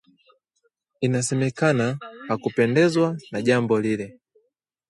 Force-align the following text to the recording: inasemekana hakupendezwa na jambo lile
inasemekana 1.01 1.97
hakupendezwa 2.27 3.17
na 3.31 3.41
jambo 3.41 3.79
lile 3.79 4.19